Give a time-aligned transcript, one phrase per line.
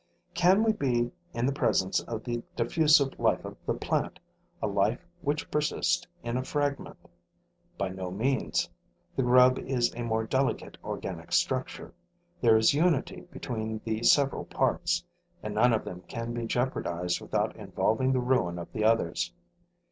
[0.33, 4.19] Can we be in the presence of the diffusive life of the plant,
[4.59, 6.97] a life which persists in a fragment?
[7.77, 8.67] By no means:
[9.15, 11.93] the grub is a more delicate organic structure.
[12.41, 15.03] There is unity between the several parts;
[15.43, 19.31] and none of them can be jeopardized without involving the ruin of the others.